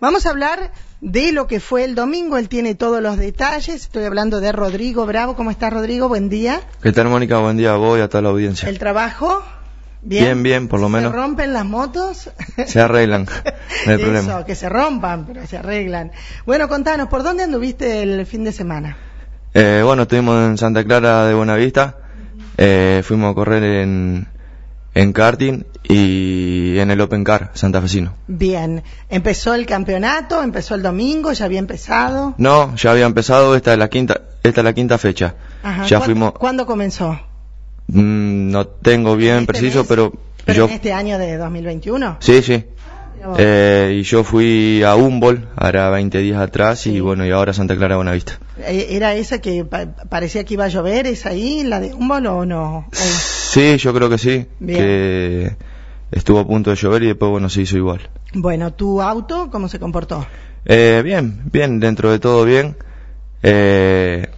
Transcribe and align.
Vamos 0.00 0.26
a 0.26 0.30
hablar 0.30 0.72
de 1.00 1.32
lo 1.32 1.46
que 1.46 1.58
fue 1.60 1.84
el 1.84 1.94
domingo. 1.94 2.36
Él 2.36 2.48
tiene 2.48 2.74
todos 2.74 3.00
los 3.02 3.16
detalles. 3.16 3.82
Estoy 3.82 4.04
hablando 4.04 4.40
de 4.40 4.52
Rodrigo 4.52 5.06
Bravo. 5.06 5.36
¿Cómo 5.36 5.50
está 5.50 5.70
Rodrigo? 5.70 6.08
Buen 6.08 6.28
día. 6.28 6.60
¿Qué 6.82 6.92
tal, 6.92 7.08
Mónica? 7.08 7.38
Buen 7.38 7.56
día 7.56 7.72
a 7.72 7.76
vos 7.76 7.98
y 7.98 8.02
a 8.02 8.08
toda 8.08 8.22
la 8.22 8.28
audiencia. 8.28 8.68
¿El 8.68 8.78
trabajo? 8.78 9.42
Bien, 10.02 10.42
bien, 10.42 10.68
por 10.68 10.80
lo 10.80 10.88
menos. 10.88 11.10
¿Se 11.12 11.16
rompen 11.16 11.52
las 11.52 11.64
motos? 11.64 12.30
Se 12.66 12.80
arreglan, 12.80 13.24
no 13.24 13.32
hay 13.92 13.94
Eso, 14.00 14.02
problema. 14.04 14.44
que 14.44 14.54
se 14.54 14.68
rompan, 14.68 15.26
pero 15.26 15.46
se 15.46 15.56
arreglan. 15.56 16.12
Bueno, 16.44 16.68
contanos, 16.68 17.08
¿por 17.08 17.22
dónde 17.24 17.42
anduviste 17.42 18.02
el 18.02 18.24
fin 18.26 18.44
de 18.44 18.52
semana? 18.52 18.96
Eh, 19.54 19.80
bueno, 19.84 20.02
estuvimos 20.02 20.46
en 20.46 20.58
Santa 20.58 20.84
Clara 20.84 21.24
de 21.24 21.34
Buenavista. 21.34 21.96
Eh, 22.56 23.02
fuimos 23.04 23.32
a 23.32 23.34
correr 23.34 23.64
en, 23.64 24.28
en 24.96 25.12
karting 25.12 25.62
y 25.84 26.78
en 26.78 26.90
el 26.90 27.00
Open 27.02 27.22
Car 27.22 27.50
santafesino. 27.54 28.14
Bien. 28.26 28.82
¿Empezó 29.10 29.54
el 29.54 29.66
campeonato? 29.66 30.42
¿Empezó 30.42 30.74
el 30.74 30.82
domingo? 30.82 31.32
¿Ya 31.32 31.44
había 31.44 31.58
empezado? 31.58 32.34
No, 32.38 32.74
ya 32.76 32.92
había 32.92 33.04
empezado, 33.04 33.54
esta 33.54 33.72
es 33.74 33.78
la 33.78 33.88
quinta, 33.88 34.22
esta 34.42 34.60
es 34.62 34.64
la 34.64 34.72
quinta 34.72 34.96
fecha. 34.96 35.34
Ajá. 35.62 35.82
Ya 35.84 35.98
¿Cuándo- 35.98 36.04
fuimos, 36.04 36.32
¿Cuándo 36.32 36.64
comenzó? 36.66 37.12
mm, 37.88 38.50
no 38.50 38.66
tengo 38.66 39.16
bien 39.16 39.40
¿Este 39.40 39.46
preciso, 39.52 39.80
mes? 39.80 39.86
pero, 39.88 40.12
¿Pero 40.46 40.56
yo, 40.58 40.64
en 40.64 40.70
este 40.72 40.92
año 40.94 41.18
de 41.18 41.36
2021? 41.36 42.16
sí, 42.20 42.40
sí. 42.42 42.64
Vos. 43.24 43.36
Eh, 43.40 43.96
y 44.00 44.02
yo 44.02 44.22
fui 44.24 44.82
a 44.84 44.94
Humboldt, 44.94 45.44
hará 45.56 45.90
20 45.90 46.18
días 46.18 46.40
atrás, 46.40 46.80
Sí. 46.80 46.92
y 46.92 47.00
bueno, 47.00 47.26
y 47.26 47.30
ahora 47.32 47.52
Santa 47.52 47.74
Clara 47.76 47.96
Buenavista. 47.96 48.38
Eh, 48.58 48.88
¿Era 48.90 49.14
esa 49.14 49.40
que 49.40 49.64
pa- 49.64 49.86
parecía 50.08 50.44
que 50.44 50.54
iba 50.54 50.64
a 50.66 50.68
llover? 50.68 51.06
¿Es 51.06 51.26
ahí, 51.26 51.64
la 51.64 51.80
de 51.80 51.92
Humboldt 51.92 52.26
o 52.28 52.44
no? 52.46 52.76
O- 52.78 52.84
Sí, 53.56 53.78
yo 53.78 53.94
creo 53.94 54.10
que 54.10 54.18
sí. 54.18 54.46
Bien. 54.60 54.78
Que 54.78 55.56
estuvo 56.10 56.40
a 56.40 56.46
punto 56.46 56.68
de 56.68 56.76
llover 56.76 57.02
y 57.04 57.06
después, 57.06 57.30
bueno, 57.30 57.48
se 57.48 57.62
hizo 57.62 57.78
igual. 57.78 58.10
Bueno, 58.34 58.74
¿tu 58.74 59.00
auto 59.00 59.48
cómo 59.50 59.66
se 59.68 59.78
comportó? 59.78 60.26
Eh, 60.66 61.00
bien, 61.02 61.40
bien, 61.50 61.80
dentro 61.80 62.10
de 62.10 62.18
todo 62.18 62.44
bien. 62.44 62.76
Eh, 63.42 64.28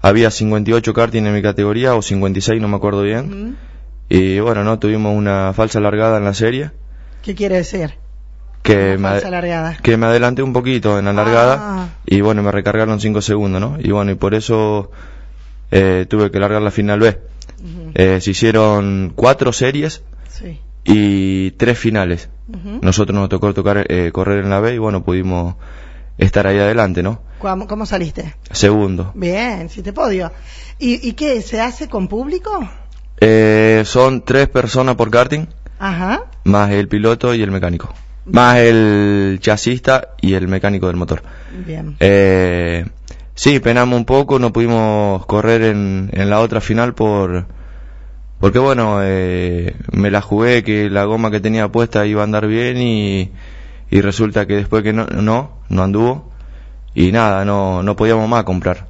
había 0.00 0.30
58 0.30 0.94
karting 0.94 1.24
en 1.26 1.34
mi 1.34 1.42
categoría, 1.42 1.96
o 1.96 2.02
56, 2.02 2.62
no 2.62 2.68
me 2.68 2.76
acuerdo 2.76 3.02
bien. 3.02 3.56
Y 4.08 4.38
bueno, 4.38 4.62
no, 4.62 4.78
tuvimos 4.78 5.16
una 5.16 5.52
falsa 5.52 5.80
largada 5.80 6.18
en 6.18 6.24
la 6.24 6.34
serie. 6.34 6.70
¿Qué 7.22 7.34
quiere 7.34 7.56
decir? 7.56 7.94
Que 8.62 8.96
me, 8.96 9.20
largada. 9.22 9.76
que 9.82 9.96
me 9.96 10.06
adelanté 10.06 10.44
un 10.44 10.52
poquito 10.52 11.00
en 11.00 11.06
la 11.06 11.12
largada. 11.12 11.58
Ah. 11.60 11.88
Y 12.06 12.20
bueno, 12.20 12.44
me 12.44 12.52
recargaron 12.52 13.00
5 13.00 13.22
segundos, 13.22 13.60
¿no? 13.60 13.76
Y 13.80 13.90
bueno, 13.90 14.12
y 14.12 14.14
por 14.14 14.34
eso 14.34 14.92
eh, 15.72 16.06
tuve 16.08 16.30
que 16.30 16.38
largar 16.38 16.62
la 16.62 16.70
final 16.70 17.00
B. 17.00 17.18
Eh, 17.98 18.20
se 18.20 18.30
hicieron 18.32 19.12
cuatro 19.16 19.52
series 19.54 20.02
Sí. 20.28 20.60
y 20.84 21.52
tres 21.52 21.78
finales. 21.78 22.28
Nosotros 22.82 23.14
nos 23.18 23.28
tocó 23.30 23.52
tocar, 23.54 23.86
eh, 23.88 24.10
correr 24.12 24.44
en 24.44 24.50
la 24.50 24.60
B 24.60 24.74
y 24.74 24.78
bueno, 24.78 25.02
pudimos 25.02 25.56
estar 26.18 26.46
ahí 26.46 26.58
adelante, 26.58 27.02
¿no? 27.02 27.20
¿Cómo, 27.38 27.66
cómo 27.66 27.86
saliste? 27.86 28.34
Segundo. 28.52 29.12
Bien, 29.14 29.68
si 29.70 29.82
te 29.82 29.92
podio. 29.92 30.30
¿Y, 30.78 31.08
¿Y 31.08 31.14
qué? 31.14 31.40
¿Se 31.42 31.60
hace 31.60 31.88
con 31.88 32.06
público? 32.06 32.50
Eh, 33.20 33.82
son 33.86 34.22
tres 34.24 34.48
personas 34.48 34.94
por 34.94 35.10
karting, 35.10 35.46
Ajá. 35.78 36.24
más 36.44 36.70
el 36.70 36.88
piloto 36.88 37.34
y 37.34 37.42
el 37.42 37.50
mecánico. 37.50 37.92
Más 38.26 38.58
el 38.58 39.38
chasista 39.40 40.08
y 40.20 40.34
el 40.34 40.48
mecánico 40.48 40.86
del 40.88 40.96
motor. 40.96 41.22
Bien. 41.66 41.96
Eh, 42.00 42.84
sí, 43.34 43.58
penamos 43.60 43.96
un 43.98 44.04
poco, 44.04 44.38
no 44.38 44.52
pudimos 44.52 45.24
correr 45.26 45.62
en, 45.62 46.10
en 46.12 46.28
la 46.30 46.40
otra 46.40 46.60
final 46.60 46.94
por... 46.94 47.46
Porque 48.40 48.58
bueno, 48.58 48.98
eh, 49.02 49.74
me 49.92 50.10
la 50.10 50.20
jugué 50.20 50.62
que 50.62 50.90
la 50.90 51.04
goma 51.04 51.30
que 51.30 51.40
tenía 51.40 51.68
puesta 51.72 52.04
iba 52.06 52.20
a 52.20 52.24
andar 52.24 52.46
bien 52.46 52.76
y, 52.78 53.30
y 53.90 54.00
resulta 54.02 54.46
que 54.46 54.56
después 54.56 54.82
que 54.82 54.92
no, 54.92 55.06
no, 55.06 55.52
no 55.68 55.82
anduvo 55.82 56.30
y 56.94 57.12
nada, 57.12 57.44
no, 57.44 57.82
no 57.82 57.96
podíamos 57.96 58.28
más 58.28 58.44
comprar. 58.44 58.86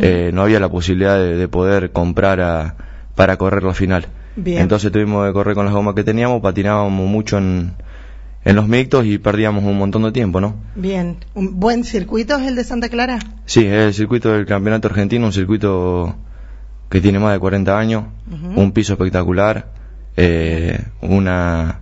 Eh, 0.00 0.30
no 0.34 0.42
había 0.42 0.60
la 0.60 0.68
posibilidad 0.68 1.16
de, 1.16 1.36
de 1.36 1.48
poder 1.48 1.90
comprar 1.92 2.40
a- 2.40 2.76
para 3.14 3.36
correr 3.38 3.62
la 3.62 3.72
final. 3.74 4.06
Bien. 4.36 4.60
Entonces 4.62 4.92
tuvimos 4.92 5.26
que 5.26 5.32
correr 5.32 5.54
con 5.54 5.64
las 5.64 5.74
gomas 5.74 5.94
que 5.94 6.04
teníamos, 6.04 6.42
patinábamos 6.42 7.08
mucho 7.08 7.38
en, 7.38 7.72
en 8.44 8.56
los 8.56 8.68
mixtos 8.68 9.06
y 9.06 9.18
perdíamos 9.18 9.64
un 9.64 9.78
montón 9.78 10.02
de 10.02 10.12
tiempo, 10.12 10.40
¿no? 10.40 10.54
Bien. 10.74 11.16
¿Un 11.34 11.58
buen 11.60 11.84
circuito 11.84 12.36
es 12.36 12.46
el 12.46 12.56
de 12.56 12.64
Santa 12.64 12.88
Clara? 12.88 13.18
Sí, 13.46 13.64
es 13.66 13.72
el 13.72 13.94
circuito 13.94 14.32
del 14.32 14.46
Campeonato 14.46 14.88
Argentino, 14.88 15.26
un 15.26 15.32
circuito 15.32 16.14
que 16.90 17.00
tiene 17.00 17.18
más 17.18 17.32
de 17.32 17.38
40 17.38 17.78
años, 17.78 18.04
un 18.56 18.72
piso 18.72 18.94
espectacular, 18.94 19.68
eh, 20.16 20.78
una 21.00 21.80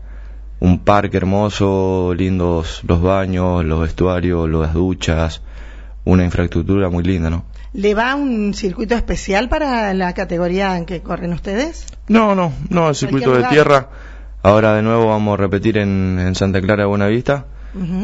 un 0.61 0.81
parque 0.81 1.17
hermoso, 1.17 2.13
lindos 2.17 2.83
los 2.87 3.01
baños, 3.01 3.65
los 3.65 3.81
vestuarios, 3.81 4.49
las 4.51 4.75
duchas, 4.75 5.43
una 6.05 6.25
infraestructura 6.25 6.91
muy 6.91 7.05
linda, 7.05 7.31
¿no? 7.31 7.45
¿Le 7.73 7.95
va 7.95 8.15
un 8.15 8.55
circuito 8.55 8.95
especial 8.95 9.49
para 9.49 9.95
la 9.95 10.13
categoría 10.15 10.77
en 10.77 10.85
que 10.85 11.01
corren 11.01 11.33
ustedes? 11.33 11.87
No, 12.09 12.35
no, 12.35 12.53
no, 12.71 12.89
el 12.89 12.95
circuito 12.95 13.35
de 13.35 13.45
tierra. 13.45 13.89
Ahora 14.43 14.75
de 14.75 14.83
nuevo 14.83 15.09
vamos 15.09 15.35
a 15.35 15.37
repetir 15.37 15.79
en, 15.79 16.19
en 16.19 16.35
Santa 16.35 16.61
Clara 16.61 16.83
de 16.83 16.89
Buenavista. 16.89 17.47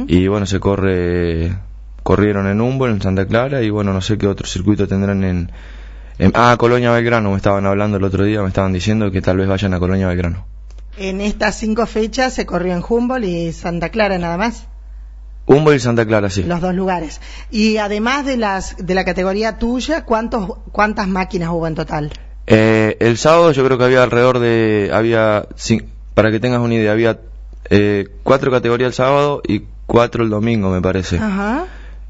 Y 0.06 0.28
bueno, 0.28 0.46
se 0.46 0.60
corre, 0.60 1.52
corrieron 2.02 2.46
en 2.46 2.60
Humboldt, 2.60 2.94
en 2.94 3.02
Santa 3.02 3.26
Clara, 3.26 3.62
y 3.62 3.70
bueno, 3.70 3.92
no 3.92 4.00
sé 4.00 4.18
qué 4.18 4.28
otro 4.28 4.46
circuito 4.46 4.86
tendrán 4.86 5.24
en, 5.24 5.50
en- 6.18 6.32
ah, 6.34 6.56
Colonia 6.58 6.90
Belgrano, 6.92 7.30
me 7.30 7.36
estaban 7.36 7.66
hablando 7.66 7.96
el 7.96 8.04
otro 8.04 8.24
día, 8.24 8.42
me 8.42 8.48
estaban 8.48 8.72
diciendo 8.72 9.10
que 9.10 9.20
tal 9.22 9.36
vez 9.36 9.48
vayan 9.48 9.74
a 9.74 9.78
Colonia 9.78 10.06
Belgrano. 10.08 10.46
En 10.96 11.20
estas 11.20 11.56
cinco 11.56 11.86
fechas 11.86 12.32
se 12.34 12.46
corrió 12.46 12.74
en 12.74 12.82
Humboldt 12.88 13.24
y 13.24 13.52
Santa 13.52 13.88
Clara 13.88 14.16
nada 14.18 14.36
más, 14.36 14.66
Humboldt 15.46 15.76
y 15.76 15.80
Santa 15.80 16.06
Clara, 16.06 16.30
sí. 16.30 16.42
los 16.44 16.60
dos 16.60 16.74
lugares. 16.74 17.20
Y 17.50 17.76
además 17.78 18.24
de 18.24 18.36
las 18.36 18.76
de 18.78 18.94
la 18.94 19.04
categoría 19.04 19.58
tuya, 19.58 20.04
¿cuántos 20.04 20.48
cuántas 20.72 21.08
máquinas 21.08 21.50
hubo 21.50 21.66
en 21.66 21.74
total? 21.74 22.12
Eh, 22.46 22.96
el 23.00 23.16
sábado 23.18 23.52
yo 23.52 23.64
creo 23.64 23.76
que 23.78 23.84
había 23.84 24.02
alrededor 24.02 24.38
de, 24.38 24.90
había, 24.92 25.46
para 26.14 26.30
que 26.30 26.40
tengas 26.40 26.60
una 26.60 26.74
idea, 26.74 26.92
había 26.92 27.18
eh, 27.70 28.06
cuatro 28.22 28.50
categorías 28.50 28.88
el 28.88 28.94
sábado 28.94 29.42
y 29.46 29.64
cuatro 29.86 30.22
el 30.22 30.30
domingo, 30.30 30.70
me 30.70 30.80
parece. 30.80 31.16
Ajá. 31.18 31.64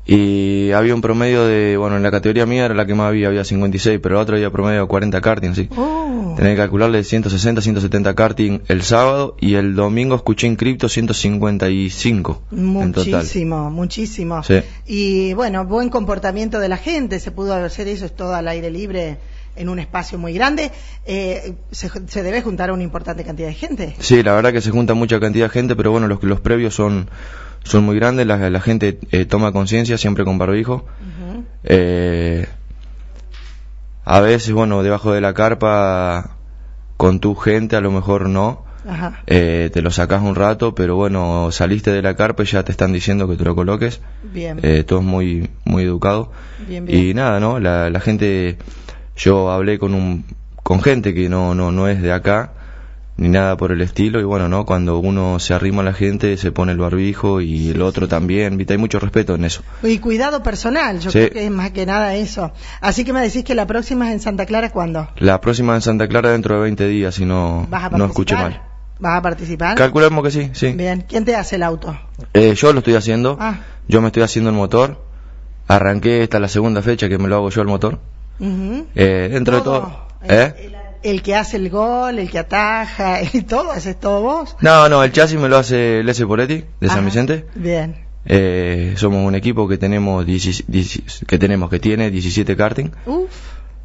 Y 0.06 0.70
había 0.72 0.94
un 0.94 1.00
promedio 1.00 1.46
de, 1.46 1.78
bueno, 1.78 1.96
en 1.96 2.02
la 2.02 2.10
categoría 2.10 2.44
mía 2.44 2.66
era 2.66 2.74
la 2.74 2.84
que 2.84 2.94
más 2.94 3.08
había, 3.08 3.28
había 3.28 3.42
56, 3.42 4.00
pero 4.02 4.16
la 4.16 4.20
otra 4.20 4.36
había 4.36 4.50
promedio 4.50 4.82
de 4.82 4.86
40 4.86 5.20
karting, 5.20 5.54
sí. 5.54 5.68
Oh. 5.76 6.34
Tenés 6.36 6.52
que 6.52 6.56
calcularle 6.56 7.02
160, 7.04 7.62
170 7.62 8.14
karting 8.14 8.60
el 8.68 8.82
sábado 8.82 9.36
y 9.40 9.54
el 9.54 9.74
domingo 9.74 10.16
escuché 10.16 10.46
en 10.46 10.56
cripto 10.56 10.88
155 10.88 12.42
en 12.52 12.92
total. 12.92 13.14
Muchísimo, 13.14 13.70
muchísimo. 13.70 14.42
Sí. 14.42 14.60
Y 14.86 15.32
bueno, 15.34 15.64
buen 15.64 15.88
comportamiento 15.88 16.58
de 16.58 16.68
la 16.68 16.76
gente, 16.76 17.18
se 17.18 17.30
pudo 17.30 17.54
hacer 17.54 17.88
eso, 17.88 18.04
es 18.04 18.14
todo 18.14 18.34
al 18.34 18.48
aire 18.48 18.70
libre 18.70 19.16
en 19.56 19.68
un 19.68 19.78
espacio 19.78 20.18
muy 20.18 20.34
grande. 20.34 20.70
Eh, 21.06 21.54
se, 21.70 21.88
se 22.08 22.22
debe 22.22 22.42
juntar 22.42 22.70
a 22.70 22.72
una 22.72 22.82
importante 22.82 23.24
cantidad 23.24 23.48
de 23.48 23.54
gente. 23.54 23.96
Sí, 24.00 24.22
la 24.22 24.34
verdad 24.34 24.52
que 24.52 24.60
se 24.60 24.70
junta 24.70 24.94
mucha 24.94 25.20
cantidad 25.20 25.46
de 25.46 25.50
gente, 25.50 25.76
pero 25.76 25.92
bueno, 25.92 26.08
los, 26.08 26.22
los 26.22 26.40
previos 26.40 26.74
son, 26.74 27.08
son 27.64 27.84
muy 27.84 27.96
grandes, 27.96 28.26
la, 28.26 28.48
la 28.50 28.60
gente 28.60 28.98
eh, 29.10 29.24
toma 29.24 29.50
conciencia 29.52 29.98
siempre 29.98 30.24
con 30.24 30.38
barbijo. 30.38 30.84
Ujú. 31.00 31.44
Eh, 31.64 32.46
a 34.04 34.20
veces, 34.20 34.52
bueno, 34.52 34.82
debajo 34.82 35.12
de 35.12 35.20
la 35.20 35.32
carpa, 35.34 36.36
con 36.96 37.20
tu 37.20 37.34
gente, 37.34 37.76
a 37.76 37.80
lo 37.80 37.90
mejor 37.90 38.28
no. 38.28 38.64
Ajá. 38.86 39.22
Eh, 39.26 39.70
te 39.72 39.80
lo 39.80 39.90
sacas 39.90 40.20
un 40.22 40.34
rato, 40.34 40.74
pero 40.74 40.94
bueno, 40.94 41.50
saliste 41.52 41.90
de 41.90 42.02
la 42.02 42.14
carpa 42.16 42.42
y 42.42 42.46
ya 42.46 42.62
te 42.64 42.70
están 42.70 42.92
diciendo 42.92 43.26
que 43.26 43.36
te 43.36 43.44
lo 43.44 43.54
coloques. 43.54 44.00
Bien, 44.22 44.60
Eh, 44.62 44.84
todo 44.84 44.98
es 44.98 45.04
muy, 45.06 45.48
muy 45.64 45.84
educado. 45.84 46.30
bien, 46.68 46.84
bien. 46.84 46.98
Y 47.00 47.14
nada, 47.14 47.40
¿no? 47.40 47.58
La, 47.60 47.88
la 47.88 48.00
gente, 48.00 48.58
yo 49.16 49.50
hablé 49.50 49.78
con 49.78 49.94
un, 49.94 50.26
con 50.62 50.82
gente 50.82 51.14
que 51.14 51.30
no, 51.30 51.54
no, 51.54 51.72
no 51.72 51.88
es 51.88 52.02
de 52.02 52.12
acá, 52.12 52.52
ni 53.16 53.28
nada 53.28 53.56
por 53.56 53.70
el 53.70 53.80
estilo, 53.80 54.20
y 54.20 54.24
bueno, 54.24 54.48
¿no? 54.48 54.66
Cuando 54.66 54.98
uno 54.98 55.38
se 55.38 55.54
arrima 55.54 55.82
a 55.82 55.84
la 55.84 55.92
gente, 55.92 56.36
se 56.36 56.50
pone 56.50 56.72
el 56.72 56.78
barbijo 56.78 57.40
y 57.40 57.68
el 57.70 57.80
otro 57.82 58.08
también, 58.08 58.56
¿viste? 58.56 58.72
Hay 58.74 58.78
mucho 58.78 58.98
respeto 58.98 59.36
en 59.36 59.44
eso. 59.44 59.62
Y 59.84 59.98
cuidado 59.98 60.42
personal, 60.42 60.98
yo 60.98 61.10
Sí. 61.12 61.18
creo 61.20 61.30
que 61.30 61.44
es 61.46 61.50
más 61.52 61.70
que 61.70 61.86
nada 61.86 62.14
eso. 62.16 62.50
Así 62.80 63.04
que 63.04 63.12
me 63.12 63.20
decís 63.20 63.44
que 63.44 63.54
la 63.54 63.66
próxima 63.66 64.08
es 64.08 64.14
en 64.14 64.20
Santa 64.20 64.46
Clara, 64.46 64.70
¿cuándo? 64.70 65.08
La 65.16 65.40
próxima 65.40 65.74
en 65.76 65.80
Santa 65.82 66.08
Clara 66.08 66.30
dentro 66.32 66.56
de 66.56 66.62
20 66.62 66.88
días, 66.88 67.14
si 67.14 67.24
no, 67.24 67.66
¿Vas 67.70 67.84
a 67.92 67.96
no 67.96 68.06
escuché 68.06 68.34
mal. 68.34 68.60
¿Vas 68.98 69.18
a 69.18 69.22
participar? 69.22 69.76
Calculamos 69.76 70.24
que 70.24 70.30
sí, 70.30 70.50
sí. 70.52 70.72
Bien, 70.72 71.04
¿quién 71.08 71.24
te 71.24 71.36
hace 71.36 71.56
el 71.56 71.62
auto? 71.62 71.96
Eh, 72.32 72.54
yo 72.56 72.72
lo 72.72 72.78
estoy 72.78 72.94
haciendo, 72.94 73.36
Ah, 73.40 73.58
yo 73.86 74.00
me 74.00 74.08
estoy 74.08 74.22
haciendo 74.24 74.50
el 74.50 74.56
motor, 74.56 75.04
arranqué 75.68 76.22
esta 76.22 76.40
la 76.40 76.48
segunda 76.48 76.82
fecha 76.82 77.08
que 77.08 77.18
me 77.18 77.28
lo 77.28 77.36
hago 77.36 77.50
yo 77.50 77.60
el 77.62 77.68
motor. 77.68 77.98
Eh, 78.40 79.28
dentro 79.32 79.56
de 79.56 79.62
todo, 79.62 80.06
¿eh? 80.28 80.52
El, 80.58 80.64
el 80.66 80.74
que 81.22 81.34
hace 81.34 81.56
el 81.58 81.70
gol, 81.70 82.18
el 82.18 82.30
que 82.30 82.38
ataja, 82.38 83.18
y 83.32 83.42
todo, 83.42 83.70
haces 83.70 83.98
todo 83.98 84.22
vos. 84.22 84.56
No, 84.60 84.88
no, 84.88 85.04
el 85.04 85.12
chasis 85.12 85.38
me 85.38 85.48
lo 85.48 85.58
hace 85.58 86.02
Lese 86.02 86.26
Poretti, 86.26 86.64
de 86.80 86.88
San. 86.88 87.04
Vicente. 87.04 87.46
Bien. 87.54 87.96
Eh, 88.26 88.94
somos 88.96 89.26
un 89.26 89.34
equipo 89.34 89.68
que 89.68 89.76
tenemos 89.76 90.24
10 90.24 90.64
10 90.66 91.24
que 91.26 91.38
tenemos 91.38 91.68
que 91.68 91.78
tiene 91.78 92.10
17 92.10 92.56
karting 92.56 92.90
Uf. 93.04 93.30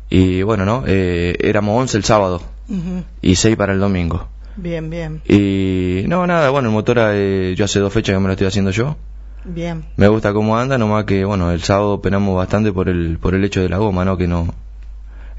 y 0.09 0.43
bueno 0.43 0.63
no 0.63 0.85
eh, 0.87 1.35
éramos 1.41 1.77
11 1.77 1.97
el 1.97 2.03
sábado 2.05 2.41
y 3.21 3.35
6 3.35 3.57
para 3.57 3.73
el 3.73 3.81
domingo 3.81 4.29
Bien, 4.55 4.89
bien. 4.89 5.21
y 5.27 6.05
no 6.07 6.25
nada 6.25 6.51
bueno 6.51 6.69
el 6.69 6.73
motor 6.73 6.99
eh, 7.01 7.53
yo 7.57 7.65
hace 7.65 7.79
dos 7.79 7.91
fechas 7.91 8.15
que 8.15 8.19
me 8.21 8.27
lo 8.27 8.31
estoy 8.31 8.47
haciendo 8.47 8.71
yo 8.71 8.95
Bien. 9.43 9.83
Me 9.95 10.07
gusta 10.07 10.33
cómo 10.33 10.57
anda, 10.57 10.77
nomás 10.77 11.05
que, 11.05 11.23
bueno, 11.23 11.51
el 11.51 11.61
sábado 11.61 12.01
penamos 12.01 12.35
bastante 12.35 12.71
por 12.73 12.89
el, 12.89 13.17
por 13.19 13.33
el 13.35 13.43
hecho 13.45 13.61
de 13.61 13.69
la 13.69 13.77
goma, 13.77 14.03
¿no? 14.03 14.17
Que 14.17 14.27
no, 14.27 14.53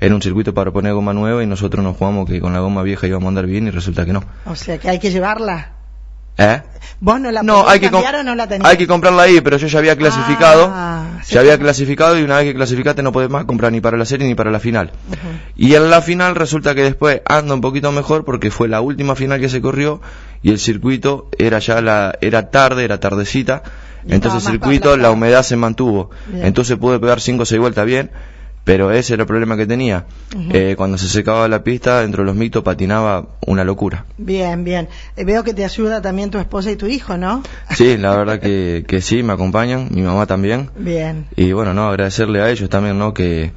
era 0.01 0.15
un 0.15 0.23
circuito 0.23 0.55
para 0.55 0.71
poner 0.71 0.95
goma 0.95 1.13
nueva 1.13 1.43
y 1.43 1.47
nosotros 1.47 1.85
nos 1.85 1.97
jugamos 1.97 2.27
que 2.27 2.41
con 2.41 2.53
la 2.53 2.61
goma 2.61 2.83
vieja 2.83 3.07
íbamos 3.07 3.27
a 3.27 3.29
andar 3.29 3.47
bien 3.47 3.67
y 3.67 3.71
resulta 3.71 4.07
que 4.07 4.13
no. 4.13 4.25
O 4.47 4.57
sea 4.57 4.79
que 4.79 4.89
hay 4.89 4.99
que 4.99 5.11
llevarla. 5.11 5.73
¿Eh? 6.39 6.63
¿Vos 7.01 7.21
no 7.21 7.31
la 7.31 7.43
No, 7.43 7.69
hay 7.69 7.81
que, 7.81 7.91
cambiar 7.91 8.17
o 8.17 8.23
no 8.23 8.35
la 8.35 8.49
tenías? 8.49 8.71
hay 8.71 8.79
que 8.79 8.87
comprarla 8.87 9.25
ahí, 9.25 9.43
pero 9.43 9.59
yo 9.59 9.67
ya 9.67 9.79
había 9.79 9.97
clasificado. 9.97 10.71
Ah, 10.73 11.19
sí. 11.23 11.35
ya 11.35 11.41
había 11.41 11.59
clasificado 11.59 12.19
y 12.19 12.23
una 12.23 12.39
vez 12.39 12.47
que 12.47 12.55
clasificaste 12.55 13.03
no 13.03 13.13
podés 13.13 13.29
más 13.29 13.45
comprar 13.45 13.73
ni 13.73 13.83
para 13.83 13.99
la 13.99 14.07
serie 14.07 14.27
ni 14.27 14.35
para 14.35 14.51
la 14.51 14.59
final. 14.59 14.91
Y 15.57 15.75
en 15.75 15.91
la 15.91 16.01
final 16.01 16.35
resulta 16.35 16.75
que 16.75 16.83
después 16.83 17.21
anda 17.27 17.53
un 17.53 17.61
poquito 17.61 17.93
mejor 17.93 18.25
porque 18.25 18.51
fue 18.51 18.69
la 18.69 18.81
última 18.81 19.15
final 19.15 19.39
que 19.39 19.51
se 19.51 19.61
corrió 19.61 20.01
y 20.43 20.51
el 20.51 20.59
circuito 20.59 21.29
era 21.39 21.59
ya 21.59 21.83
la 21.83 22.17
era 22.23 22.51
tarde, 22.51 22.85
era 22.85 22.99
tardecita. 23.01 23.63
Y 24.07 24.15
Entonces 24.15 24.47
el 24.47 24.53
circuito, 24.53 24.97
la 24.97 25.11
humedad 25.11 25.43
se 25.43 25.57
mantuvo. 25.57 26.11
Bien. 26.29 26.47
Entonces 26.47 26.79
pude 26.79 26.99
pegar 26.99 27.21
5 27.21 27.43
o 27.43 27.47
6 27.47 27.61
vueltas 27.61 27.85
bien, 27.85 28.11
pero 28.65 28.91
ese 28.93 29.15
era 29.15 29.23
el 29.23 29.27
problema 29.27 29.57
que 29.57 29.67
tenía. 29.67 30.05
Eh, 30.53 30.75
cuando 30.77 30.99
se 30.99 31.09
secaba 31.09 31.49
la 31.49 31.65
pista, 31.65 32.01
dentro 32.03 32.23
de 32.23 32.27
los 32.27 32.37
mitos 32.37 32.63
patinaba 32.63 33.27
una 33.47 33.65
locura. 33.65 34.05
Bien, 34.19 34.63
bien. 34.65 34.89
Eh, 35.17 35.25
veo 35.25 35.43
que 35.45 35.55
te 35.55 35.65
ayuda 35.65 36.01
también 36.03 36.31
tu 36.31 36.39
esposa 36.39 36.71
y 36.71 36.77
tu 36.77 36.87
hijo, 36.87 37.17
¿no? 37.17 37.43
Sí, 37.75 37.97
la 37.97 38.17
verdad 38.17 38.39
que, 38.39 38.85
que 38.87 39.01
sí, 39.01 39.23
me 39.23 39.33
acompañan, 39.33 39.89
mi 39.91 40.03
mamá 40.03 40.27
también. 40.27 40.71
Bien. 40.77 41.27
Y 41.37 41.53
bueno, 41.53 41.75
no, 41.75 41.89
agradecerle 41.89 42.41
a 42.43 42.51
ellos 42.51 42.69
también, 42.69 42.99
¿no? 42.99 43.15
Que, 43.15 43.53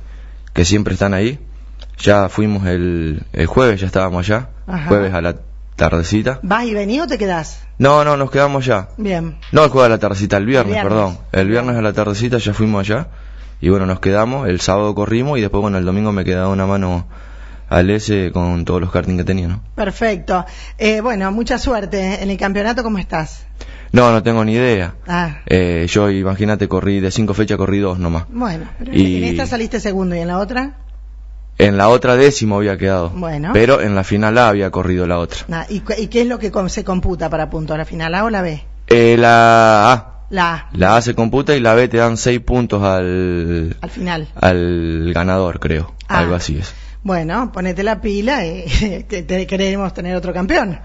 que 0.54 0.66
siempre 0.66 0.94
están 0.94 1.14
ahí. 1.14 1.40
Ya 2.00 2.28
fuimos 2.30 2.66
el, 2.66 3.24
el 3.34 3.46
jueves, 3.46 3.82
ya 3.82 3.88
estábamos 3.88 4.26
allá. 4.26 4.50
Ajá. 4.66 4.88
Jueves 4.88 5.14
a 5.14 5.22
la 5.22 5.36
tardecita. 5.76 6.40
¿Vas 6.42 6.66
y 6.66 6.74
venís 6.74 7.02
o 7.02 7.08
te 7.08 7.18
quedás? 7.18 7.62
No, 7.78 8.04
no, 8.04 8.18
nos 8.18 8.32
quedamos 8.32 8.66
ya. 8.66 8.90
Bien. 8.98 9.38
No 9.52 9.64
el 9.66 9.70
jueves 9.70 9.88
a 9.88 9.90
la 9.90 10.00
tardecita, 10.00 10.38
el 10.38 10.46
viernes, 10.46 10.74
Viernes. 10.74 10.92
perdón. 10.94 11.18
El 11.32 11.48
viernes 11.50 11.76
a 11.78 11.82
la 11.82 11.94
tardecita 11.94 12.38
ya 12.38 12.54
fuimos 12.54 12.80
allá. 12.90 13.08
Y 13.64 13.70
bueno, 13.70 13.86
nos 13.86 14.02
quedamos. 14.02 14.50
El 14.50 14.60
sábado 14.60 14.94
corrimos 14.94 15.38
y 15.38 15.42
después, 15.42 15.62
bueno, 15.62 15.78
el 15.78 15.86
domingo 15.86 16.12
me 16.12 16.26
quedaba 16.26 16.50
una 16.50 16.66
mano 16.66 17.06
al 17.70 17.90
S 17.92 18.32
con 18.34 18.66
todos 18.66 18.82
los 18.82 18.92
karting 18.92 19.16
que 19.16 19.24
tenía, 19.24 19.48
¿no? 19.48 19.62
Perfecto. 19.74 20.46
Eh, 20.78 21.00
bueno, 21.00 21.32
mucha 21.32 21.58
suerte. 21.58 22.22
En 22.22 22.30
el 22.30 22.36
campeonato, 22.38 22.84
¿cómo 22.84 22.98
estás? 22.98 23.46
No, 23.94 24.12
no 24.12 24.22
tengo 24.22 24.44
ni 24.44 24.52
idea. 24.56 24.96
Ah, 25.08 25.38
Eh, 25.46 25.86
yo, 25.90 26.10
imagínate, 26.10 26.68
corrí 26.68 27.00
de 27.00 27.10
cinco 27.10 27.34
fechas, 27.34 27.58
corrí 27.58 27.80
dos 27.80 28.00
nomás. 28.00 28.26
bueno. 28.28 28.66
Pero 28.80 28.92
Y- 28.94 29.20
En 29.20 29.24
esta 29.30 29.46
saliste 29.46 29.80
segundo 29.80 30.14
y 30.14 30.20
en 30.20 30.28
la 30.28 30.40
otra. 30.40 30.74
En 31.58 31.78
la 31.78 31.88
otra 31.88 32.18
décimo 32.18 32.58
había 32.58 32.78
quedado. 32.78 33.12
Bueno. 33.12 33.52
Pero 33.54 33.80
en 33.80 33.96
la 33.96 34.04
final 34.04 34.38
A 34.40 34.50
había 34.50 34.72
corrido 34.72 35.08
la 35.08 35.20
otra. 35.20 35.40
Nah, 35.48 35.64
¿y, 35.70 35.82
y 36.00 36.08
qué 36.08 36.24
es 36.24 36.28
lo 36.28 36.38
que 36.38 36.52
se 36.68 36.84
computa 36.84 37.30
para 37.30 37.50
punto? 37.50 37.78
¿La 37.78 37.86
final 37.86 38.14
A 38.14 38.26
o 38.26 38.30
la 38.30 38.42
B? 38.42 38.62
Eh, 38.88 39.16
la 39.18 39.94
A. 39.94 40.13
La 40.34 40.54
A, 40.56 40.70
La 40.74 40.96
A 40.98 41.02
se 41.02 41.14
computa 41.14 41.56
y 41.56 41.60
la 41.60 41.76
B 41.76 41.88
te 41.88 41.98
dan 41.98 42.18
seis 42.18 42.40
puntos 42.40 42.82
al, 42.82 43.76
al 43.82 43.90
final. 43.92 44.28
al 44.42 45.12
ganador, 45.14 45.60
creo. 45.60 45.94
Ah. 46.08 46.20
Algo 46.20 46.34
así 46.36 46.58
es. 46.58 46.74
Bueno, 47.04 47.52
ponete 47.52 47.84
la 47.84 48.02
pila 48.02 48.44
y 48.46 48.66
te- 49.08 49.22
te- 49.24 49.46
queremos 49.46 49.94
tener 49.94 50.16
otro 50.16 50.34
campeón. 50.34 50.80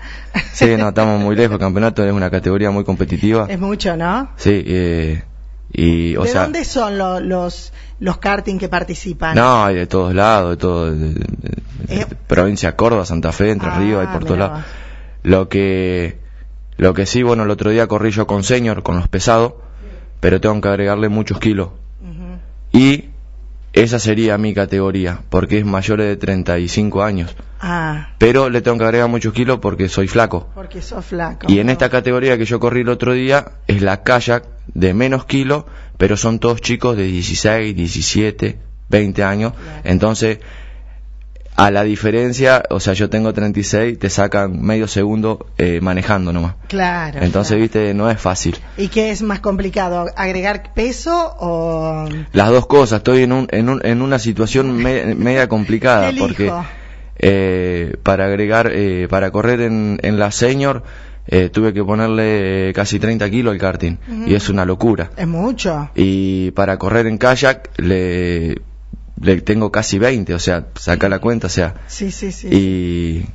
Sí, 0.53 0.77
no, 0.77 0.89
estamos 0.89 1.19
muy 1.21 1.35
lejos. 1.35 1.55
El 1.55 1.61
campeonato 1.61 2.05
es 2.05 2.13
una 2.13 2.29
categoría 2.29 2.71
muy 2.71 2.85
competitiva. 2.85 3.47
Es 3.49 3.59
mucho, 3.59 3.97
¿no? 3.97 4.29
Sí, 4.37 4.63
eh, 4.67 5.23
y, 5.73 6.15
o 6.17 6.25
¿De 6.25 6.29
sea, 6.29 6.43
dónde 6.43 6.65
son 6.67 6.99
lo- 6.99 7.21
los, 7.21 7.73
los 8.01 8.19
karting 8.19 8.59
que 8.59 8.69
participan? 8.69 9.35
no, 9.35 9.65
hay 9.65 9.77
de 9.77 9.87
todos 9.87 10.13
lados, 10.15 10.51
de 10.51 10.57
todo, 10.59 10.95
de- 10.95 11.15
de- 11.15 11.15
de- 11.15 12.01
Eh. 12.03 12.07
provincia 12.27 12.71
de 12.73 12.77
Córdoba, 12.77 13.07
Santa 13.07 13.33
Fe, 13.33 13.51
Entre 13.53 13.71
Ah, 13.71 13.79
Ríos, 13.79 14.01
hay 14.07 14.13
por 14.13 14.25
todos 14.27 14.39
lados. 14.39 14.61
Lo 15.23 15.49
que, 15.49 16.19
lo 16.79 16.95
que 16.95 17.05
sí, 17.07 17.23
bueno, 17.23 17.43
el 17.45 17.51
otro 17.51 17.71
día 17.71 17.87
corrí 17.87 18.11
yo 18.11 18.27
con 18.27 18.43
Senior, 18.45 18.83
con 18.83 18.97
los 18.97 19.09
pesados, 19.09 19.53
pero 20.21 20.41
tengo 20.41 20.61
que 20.61 20.69
agregarle 20.69 21.09
muchos 21.09 21.39
kilos. 21.39 21.69
Y 22.73 23.07
esa 23.73 23.99
sería 23.99 24.39
mi 24.39 24.55
categoría, 24.55 25.21
porque 25.31 25.59
es 25.59 25.65
mayor 25.65 26.01
de 26.01 26.17
35 26.17 27.03
años. 27.03 27.35
Ah, 27.61 28.11
Pero 28.19 28.49
le 28.51 28.61
tengo 28.63 28.79
que 28.79 28.85
agregar 28.85 29.09
muchos 29.09 29.33
kilos 29.33 29.59
porque 29.61 29.89
soy 29.89 30.07
flaco. 30.09 30.49
porque 30.55 30.81
sos 30.81 31.05
flaco. 31.05 31.47
Y 31.51 31.59
en 31.59 31.71
esta 31.71 31.89
categoría 31.91 32.39
que 32.39 32.45
yo 32.45 32.61
corrí 32.61 32.81
el 32.83 32.89
otro 32.89 33.13
día 33.13 33.53
es 33.67 33.83
la 33.83 34.03
kayak 34.03 34.45
de 34.75 34.95
menos 34.95 35.25
kilos, 35.25 35.65
pero 35.97 36.17
son 36.17 36.39
todos 36.39 36.61
chicos 36.61 36.97
de 36.97 37.05
16, 37.05 37.75
17, 37.75 38.59
20 38.89 39.25
años. 39.25 39.53
Claro. 39.53 39.81
Entonces, 39.85 40.39
a 41.61 41.73
la 41.73 41.83
diferencia, 41.83 42.63
o 42.71 42.79
sea, 42.79 42.93
yo 42.95 43.11
tengo 43.11 43.33
36, 43.33 43.99
te 43.99 44.09
sacan 44.11 44.63
medio 44.63 44.87
segundo 44.87 45.47
eh, 45.59 45.81
manejando 45.83 46.33
nomás. 46.33 46.55
Claro. 46.69 47.19
Entonces, 47.21 47.51
claro. 47.57 47.63
viste, 47.63 47.95
no 47.95 48.09
es 48.09 48.21
fácil. 48.21 48.57
¿Y 48.77 48.87
qué 48.87 49.11
es 49.11 49.23
más 49.23 49.41
complicado? 49.41 50.07
¿Agregar 50.17 50.73
peso 50.73 51.35
o...? 51.41 52.09
Las 52.33 52.51
dos 52.51 52.67
cosas, 52.69 52.99
estoy 52.99 53.25
en, 53.25 53.33
un, 53.33 53.49
en, 53.51 53.69
un, 53.69 53.85
en 53.85 54.03
una 54.03 54.21
situación 54.21 54.77
me- 54.77 55.17
media 55.17 55.49
complicada 55.49 56.13
porque 56.17 56.53
eh, 57.19 57.97
para 58.05 58.27
agregar, 58.27 58.71
eh, 58.73 59.09
para 59.11 59.31
correr 59.33 59.61
en, 59.63 59.99
en 60.03 60.19
la 60.19 60.31
senior 60.31 60.85
eh, 61.27 61.49
tuve 61.51 61.73
que 61.75 61.83
ponerle 61.85 62.73
casi 62.75 63.01
30 63.01 63.29
kilos 63.31 63.53
al 63.53 63.59
karting 63.59 63.97
y 64.27 64.35
es 64.35 64.49
una 64.49 64.65
locura. 64.65 65.11
Es 65.17 65.27
mucho. 65.27 65.91
Y 65.97 66.53
para 66.53 66.79
correr 66.79 67.07
en 67.09 67.19
kayak 67.19 67.71
le, 67.79 68.61
le 69.21 69.41
tengo 69.41 69.71
casi 69.73 69.99
20, 69.99 70.35
o 70.35 70.39
sea, 70.39 70.67
saca 70.79 71.09
la 71.09 71.19
cuenta, 71.21 71.47
o 71.47 71.51
sea, 71.51 71.75
Sí, 71.87 72.11
sí, 72.11 72.33
sí. 72.33 72.49
y, 72.51 73.27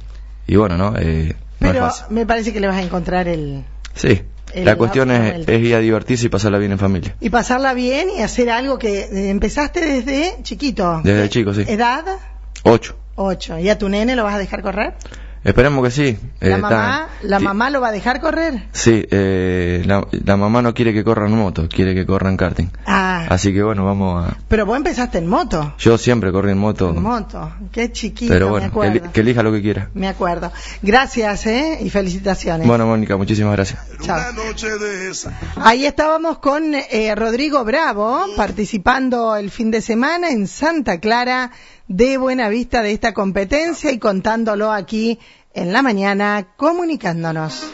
y 0.51 0.55
bueno, 0.55 0.77
¿no? 0.77 0.95
Eh, 0.97 1.35
no 1.59 1.67
es 1.67 1.73
Pero 1.73 1.85
fácil. 1.85 2.05
me 2.09 2.25
parece 2.25 2.53
que 2.53 2.59
le 2.59 2.67
vas 2.67 2.77
a 2.77 2.81
encontrar 2.81 3.27
el... 3.27 3.63
Sí, 3.95 4.21
el- 4.53 4.65
la 4.65 4.75
cuestión 4.75 5.07
la 5.09 5.29
es, 5.29 5.47
es 5.47 5.61
ir 5.61 5.75
a 5.75 5.79
divertirse 5.79 6.25
y 6.25 6.29
pasarla 6.29 6.57
bien 6.57 6.71
en 6.71 6.79
familia. 6.79 7.15
Y 7.19 7.29
pasarla 7.29 7.73
bien 7.73 8.09
y 8.17 8.21
hacer 8.21 8.49
algo 8.49 8.77
que 8.79 9.01
eh, 9.01 9.29
empezaste 9.29 9.81
desde 9.81 10.37
chiquito. 10.43 11.01
Desde 11.03 11.29
chico, 11.29 11.53
sí. 11.53 11.63
¿Edad? 11.67 12.03
8. 12.63 12.95
Ocho. 13.15 13.59
¿Y 13.59 13.69
a 13.69 13.77
tu 13.77 13.89
nene 13.89 14.15
lo 14.15 14.23
vas 14.23 14.35
a 14.35 14.39
dejar 14.39 14.61
correr? 14.61 14.93
Esperemos 15.43 15.83
que 15.83 15.91
sí. 15.91 16.17
¿La, 16.39 16.47
Eh, 16.47 16.51
está- 16.51 16.59
mamá, 16.59 17.07
¿La 17.23 17.39
mamá 17.39 17.69
lo 17.69 17.81
va 17.81 17.89
a 17.89 17.91
dejar 17.91 18.21
correr? 18.21 18.67
Sí, 18.71 19.05
eh, 19.11 19.83
la, 19.85 20.05
la 20.25 20.37
mamá 20.37 20.61
no 20.61 20.73
quiere 20.73 20.93
que 20.93 21.03
corran 21.03 21.31
moto, 21.33 21.67
quiere 21.69 21.93
que 21.93 22.05
corran 22.05 22.37
karting. 22.37 22.67
Ah, 22.85 23.25
Así 23.29 23.53
que 23.53 23.61
bueno, 23.63 23.85
vamos 23.85 24.25
a... 24.29 24.37
pero 24.47 24.65
vos 24.65 24.77
empezaste 24.77 25.17
en 25.17 25.27
moto. 25.27 25.73
Yo 25.77 25.97
siempre 25.97 26.31
corrí 26.31 26.51
en 26.51 26.57
moto, 26.57 26.89
En 26.89 27.01
moto. 27.01 27.51
Qué 27.71 27.91
chiquito, 27.91 28.31
pero 28.33 28.45
me 28.47 28.51
bueno, 28.51 28.71
que, 28.71 28.79
eli- 28.87 28.97
acuerdo. 28.97 29.11
que 29.13 29.21
elija 29.21 29.43
lo 29.43 29.51
que 29.51 29.61
quiera. 29.61 29.89
Me 29.93 30.07
acuerdo. 30.07 30.51
Gracias, 30.81 31.45
¿eh? 31.45 31.77
Y 31.81 31.89
felicitaciones. 31.89 32.65
Bueno, 32.67 32.85
Mónica, 32.87 33.17
muchísimas 33.17 33.53
gracias. 33.53 33.79
Chao. 34.01 34.19
Ahí 35.57 35.85
estábamos 35.85 36.37
con 36.39 36.73
eh, 36.75 37.13
Rodrigo 37.15 37.63
Bravo 37.63 38.25
participando 38.35 39.35
el 39.35 39.51
fin 39.51 39.71
de 39.71 39.81
semana 39.81 40.29
en 40.29 40.47
Santa 40.47 40.99
Clara 40.99 41.51
de 41.95 42.17
Buenavista 42.17 42.81
de 42.81 42.91
esta 42.91 43.13
competencia 43.13 43.91
y 43.91 43.99
contándolo 43.99 44.71
aquí 44.71 45.19
en 45.53 45.71
la 45.71 45.83
mañana 45.83 46.47
comunicándonos. 46.57 47.71